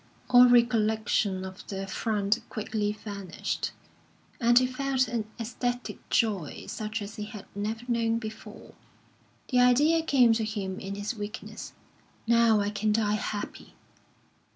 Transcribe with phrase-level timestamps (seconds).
[0.31, 3.69] All recollection of the affront quickly vanished,
[4.39, 8.73] and he felt an ecstatic joy such as he had never known before.
[9.49, 11.73] The idea came to him in his weakness:
[12.25, 13.75] "Now I can die happy!"